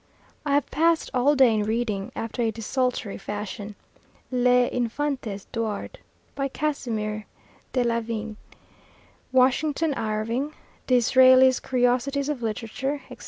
[0.47, 3.75] I have passed all day in reading, after a desultory fashion,
[4.31, 5.99] "Les Enfants d'Edouard,"
[6.33, 7.27] by Casimir
[7.71, 8.33] Delavigne,
[9.31, 10.55] Washington Irving,
[10.87, 13.17] D'Israeli's "Curiosities of Literature," etc.